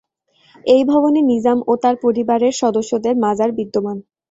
এই 0.65 0.83
ভবনে 0.85 1.19
নিজাম 1.31 1.57
ও 1.67 1.83
তার 1.83 1.95
পরিবারের 2.03 2.53
সদস্যদের 2.61 3.13
মাজার 3.23 3.49
বিদ্যমান। 3.57 3.97